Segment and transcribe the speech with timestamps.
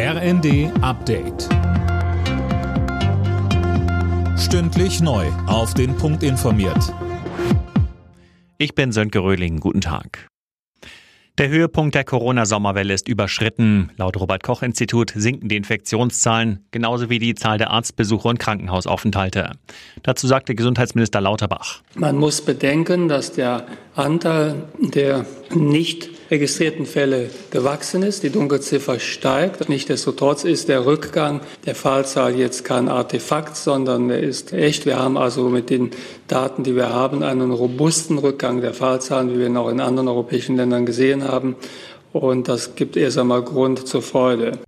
[0.00, 1.48] RND Update.
[4.38, 5.26] Stündlich neu.
[5.48, 6.94] Auf den Punkt informiert.
[8.58, 9.58] Ich bin Sönke Röhling.
[9.58, 10.28] Guten Tag.
[11.36, 13.90] Der Höhepunkt der Corona-Sommerwelle ist überschritten.
[13.96, 19.50] Laut Robert-Koch-Institut sinken die Infektionszahlen, genauso wie die Zahl der Arztbesuche und Krankenhausaufenthalte.
[20.04, 21.82] Dazu sagte Gesundheitsminister Lauterbach.
[21.96, 28.22] Man muss bedenken, dass der Anteil der nicht registrierten Fälle gewachsen ist.
[28.22, 29.68] Die Dunkelziffer steigt.
[29.68, 34.86] Nichtsdestotrotz ist der Rückgang der Fallzahl jetzt kein Artefakt, sondern er ist echt.
[34.86, 35.90] Wir haben also mit den
[36.26, 40.08] Daten, die wir haben, einen robusten Rückgang der Fallzahlen, wie wir ihn auch in anderen
[40.08, 41.56] europäischen Ländern gesehen haben.
[42.12, 44.58] Und das gibt erst einmal Grund zur Freude.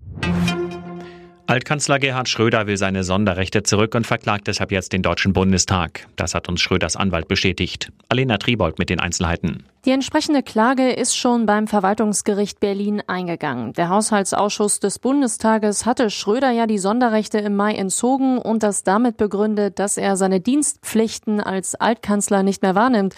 [1.50, 6.06] Altkanzler Gerhard Schröder will seine Sonderrechte zurück und verklagt deshalb jetzt den Deutschen Bundestag.
[6.14, 7.90] Das hat uns Schröders Anwalt bestätigt.
[8.08, 9.64] Alena Triebold mit den Einzelheiten.
[9.84, 13.72] Die entsprechende Klage ist schon beim Verwaltungsgericht Berlin eingegangen.
[13.72, 19.16] Der Haushaltsausschuss des Bundestages hatte Schröder ja die Sonderrechte im Mai entzogen und das damit
[19.16, 23.16] begründet, dass er seine Dienstpflichten als Altkanzler nicht mehr wahrnimmt.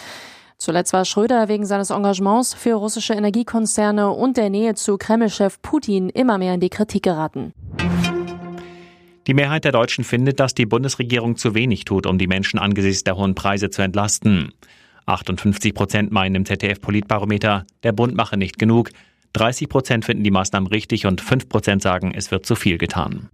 [0.56, 6.08] Zuletzt war Schröder wegen seines Engagements für russische Energiekonzerne und der Nähe zu Kreml-Chef Putin
[6.08, 7.52] immer mehr in die Kritik geraten.
[9.28, 13.04] Die Mehrheit der Deutschen findet, dass die Bundesregierung zu wenig tut, um die Menschen angesichts
[13.04, 14.52] der hohen Preise zu entlasten.
[15.06, 18.90] 58 Prozent meinen im ZDF-Politbarometer, der Bund mache nicht genug.
[19.34, 23.28] 30 Prozent finden die Maßnahmen richtig und 5 Prozent sagen, es wird zu viel getan.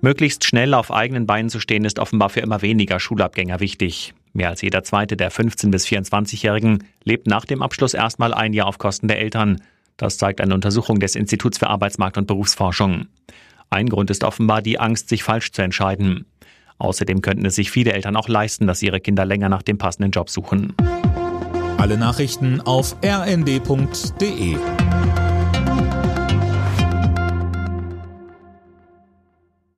[0.00, 4.14] Möglichst schnell auf eigenen Beinen zu stehen, ist offenbar für immer weniger Schulabgänger wichtig.
[4.32, 8.66] Mehr als jeder zweite der 15- bis 24-Jährigen lebt nach dem Abschluss erstmal ein Jahr
[8.66, 9.60] auf Kosten der Eltern.
[9.98, 13.08] Das zeigt eine Untersuchung des Instituts für Arbeitsmarkt und Berufsforschung.
[13.72, 16.26] Ein Grund ist offenbar die Angst, sich falsch zu entscheiden.
[16.76, 20.10] Außerdem könnten es sich viele Eltern auch leisten, dass ihre Kinder länger nach dem passenden
[20.10, 20.74] Job suchen.
[21.78, 24.56] Alle Nachrichten auf rnd.de